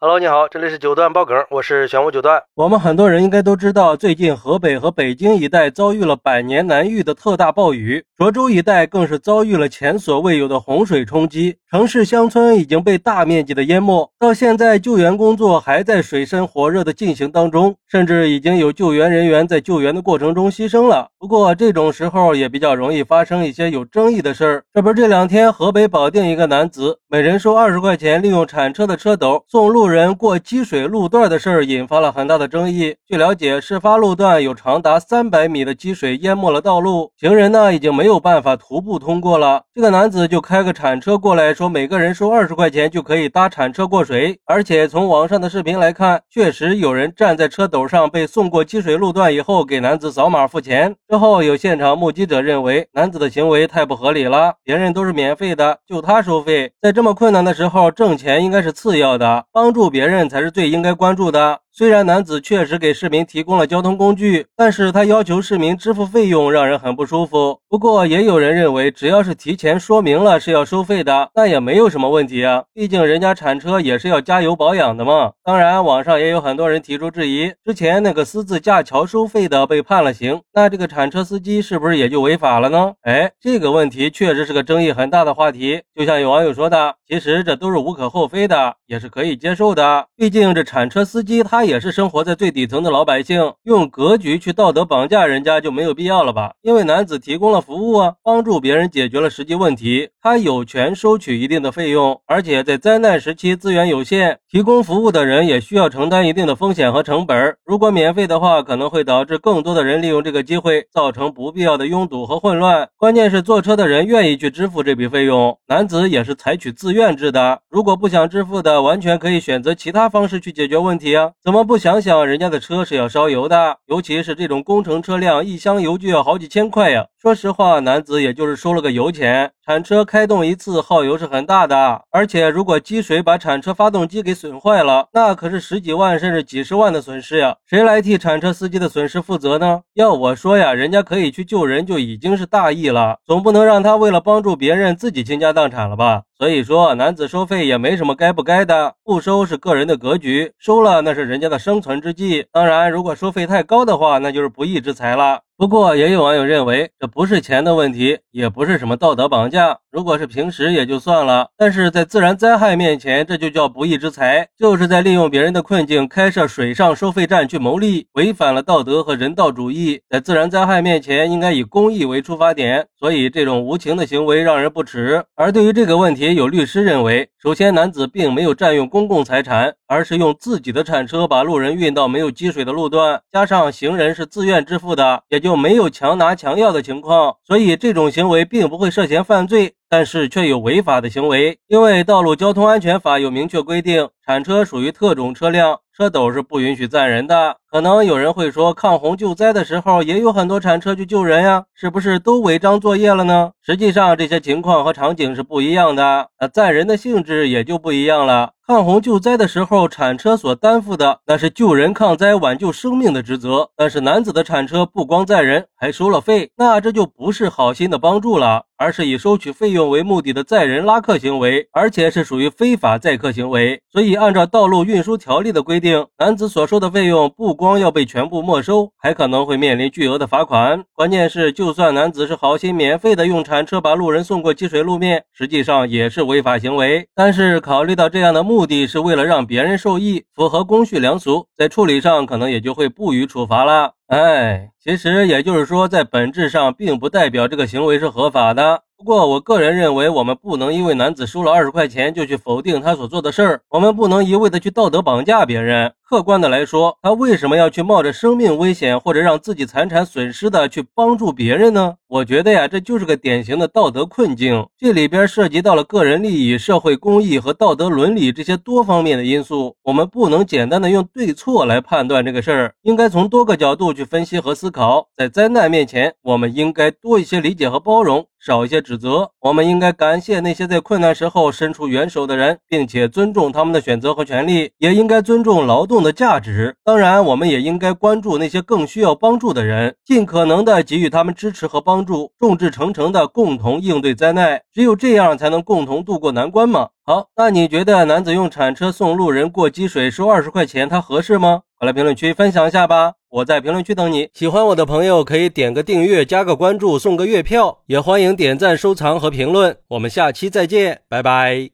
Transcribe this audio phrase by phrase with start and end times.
[0.00, 2.40] Hello，你好，这里是九段爆梗，我是玄武九段。
[2.54, 14.08] 我们很多人应该都知道，最近河北和北京一带遭遇了百年难遇的特大暴雨，涿州一带更是遭遇了前所未有的洪水冲击，城市乡村已经被大面积的淹没。
[14.20, 21.08] 到现在，救援工作还在水深火热的进行当中，甚至已经有救援人员在救援的过程中牺牲了。
[21.18, 24.62] 不过，这种时候也比较容易发生一些有争议的事儿。
[24.72, 29.87] 这不是，这两天河北保定一个男子每人收二十块钱，利用铲车的车斗送路。
[29.88, 32.94] 人过积水路段的事儿引发了很大的争议。
[33.06, 39.62] 据了解，事发路段有长达三百米的积水淹没了道路，行人呢已经没有办法徒步通过了。
[39.74, 44.38] 这个男子就开个铲车过来，说每个人收二十块钱就可以搭铲车过水。
[44.44, 50.94] 而且从网上的视频来看，确实有人站在车斗上被送过积水路段以后，给男子扫码付钱。
[51.08, 59.77] 之后有现场目击者认为，男子的行为太不合理了，别人都是免费的，就他收费，在这么困难的时候挣钱应该是次要的，帮助。
[59.78, 61.60] 助别人才是最应该关注的。
[61.78, 67.60] 虽然男子确实给市民提供了交通工具，但是他要求市民支付费用，让人很不舒服。
[67.68, 72.64] 不过，也有人认为，只要是提前说明了是要收费的，那也没有什么问题啊。
[72.74, 75.30] 毕竟人家铲车也是要加油保养的嘛。
[75.44, 82.94] 当然，网上也有很多人提出质疑：之前那个私自架桥收费的被判了刑，那这个铲车司机是不是也就违法了呢？
[83.02, 85.82] 哎，这个问题确实是个争议很大的话题。
[85.94, 90.06] 就像有网友说的，其实这都是无可厚非的，也是可以接受的。
[90.16, 91.67] 毕竟这铲车司机他。
[91.68, 96.54] 也是生活在最底层的老百姓，用格局去道德绑架人家就没有必要了吧？
[96.62, 102.20] 因为男子提供了服务啊，帮助别人解决了实际问题，他有权收取一定的费用。
[102.26, 107.56] 而且在灾难时期资源有限，提供服务的人也需要承担一定的风险和成本。
[107.64, 112.88] 如果免费的话，可能会导致更多的人利用这个机会，造成不必要的拥堵和混乱。
[112.96, 117.60] 关键是坐车的人愿意去支付这笔费用，男子也是采取自愿制的。
[117.68, 121.32] 如果不想支付的，完全可以选择其他方式去解决问题啊。
[121.48, 121.64] 怎么？
[121.64, 127.06] 不想想，人家的车是要烧油的，尤其是这种工程车辆，一箱油就要好几千块呀。
[127.20, 137.56] 说实话，男子也就是收了个油钱，铲车开动一次耗油是很大的，而且如果积水把铲车发动机给损坏了，那可是十几万甚至几十万的损失呀。
[137.66, 139.80] 谁来替铲车司机的损失负责呢？
[139.94, 146.22] 要我说呀，人家可以去救人就已经是大义了，总不能让他为了帮助别人自己倾家荡产了吧？
[146.38, 152.46] 所以说，男子收费也没什么该不该的，不收是个人的格局，收了那是人家的生存之计。
[152.52, 155.40] 当然，如果收费太高的话，那就是不义之财了。
[155.58, 159.76] 不过，也有网友认为，这不是钱的问题，也不是什么道德绑架。
[159.90, 170.00] 如果是平时也就算了，但是在自然灾害面前，这就叫不义之财，就是在利用别人的困境开设水上收费站去牟利，违反了道德和人道主义。
[170.08, 175.24] 在自然灾害面前，应该以公益为出发点，所以这种无情的行为让人不齿。
[175.34, 185.58] 而对于这个问题，有律师认为，首先男子并没有占用公共财产，而是用自己的铲车把路人运到没有积水的路段，加上行人是自愿支付的，也就。
[185.58, 191.58] 没有强拿强要的情况，所以这种行为并不会涉嫌犯罪，但是却有违法的行为。
[191.66, 197.56] 因为《道路交通安全法》有明确规定，铲车属于特种车辆，车斗是不允许载人的。
[197.70, 203.52] 可能有人会说，抗洪救灾的时候也有很多铲车去救人呀，是不是都违章作业了呢？
[203.62, 208.52] 实际上，这些情况和场景是不一样的，那载人的性质也就不一样了。
[208.66, 213.70] 抗洪救灾的时候，铲车所担负的那是救人抗灾、挽救生命的职责。
[213.76, 223.80] 但是男子的铲车不光载人，还收了费，那这就不是好心的帮助了，而是以收取费用为目的的载人拉客行为，而且是属于非法载客行为。
[223.90, 230.84] 所以，按照道路运输条例的规定，男子所收的费用不光要被全部没收，还可能会面临巨额的罚款。
[230.92, 237.08] 关键是，就算男子是好心免费的用铲车把路人送过积水路面，实际上也是违法行为。
[237.14, 243.92] 但是，考虑到这样的目，的是为了让别人受益，符合公序良俗，在处理上可能也就会不予处罚了。
[244.08, 248.82] 哎，其实也就是说，在本质上并不代表这个行为是合法的。
[248.98, 253.62] 不过，我个人认为，我们不能因为男子收了二十块钱就去否定他所做的事儿。
[253.68, 255.92] 我们不能一味的去道德绑架别人。
[256.08, 261.96] 客观的来说，他为什么要去冒着生命危险或者让自己财产损失的去帮助别人呢？
[262.08, 264.66] 我觉得呀，这就是个典型的道德困境。
[264.78, 269.76] 这里边涉及到了个人利益、社会公益和道德伦理这些多方面的因素。
[269.82, 275.08] 我们不能简单的用对错来判断这个事儿，应该从多个角度去分析和思考。
[275.14, 278.24] 在灾难面前，我们应该多一些理解和包容。
[278.40, 286.76] 少一些指责，我们应该感谢那些在困难时候伸出援手的人，并且尊重他们的选择和权利，也应该尊重劳动的价值。
[286.84, 294.60] 当然，我们也应该关注那些更需要帮助的人，尽可能的给予他们支持和帮助，众志成城的共同应对灾难。
[294.72, 296.88] 只有这样，才能共同渡过难关嘛。
[297.04, 301.62] 好，那你觉得男子用铲车送路人过积水收二十块钱，他合适吗？
[301.78, 303.12] 快来评论区分享一下吧！
[303.30, 304.28] 我在评论区等你。
[304.34, 309.76] 喜欢我的朋友可以点个订阅、加个关注、送个月票，也欢迎点赞、收藏和评论。
[309.88, 311.70] 我们下期再见，拜拜。